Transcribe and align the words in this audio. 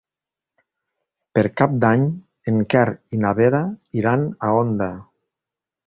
Per 1.39 1.43
Cap 1.61 1.75
d'Any 1.85 2.07
en 2.53 2.59
Quer 2.75 2.87
i 3.19 3.23
na 3.27 3.37
Vera 3.43 3.63
iran 4.03 4.29
a 4.49 4.55
Onda. 4.65 4.93